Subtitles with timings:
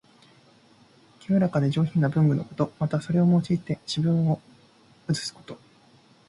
[1.19, 2.73] 清らかで上品な文具のこと。
[2.79, 4.41] また、それを用いて詩文を
[5.07, 5.59] 写すこと。